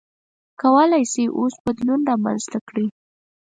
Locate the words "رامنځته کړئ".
2.09-2.87